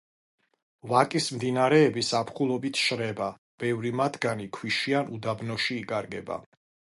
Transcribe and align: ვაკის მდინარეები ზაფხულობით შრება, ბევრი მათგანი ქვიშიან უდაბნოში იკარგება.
ვაკის 0.91 1.27
მდინარეები 1.33 2.03
ზაფხულობით 2.07 2.81
შრება, 2.85 3.29
ბევრი 3.65 3.93
მათგანი 4.01 4.49
ქვიშიან 4.59 5.15
უდაბნოში 5.19 5.81
იკარგება. 5.85 6.43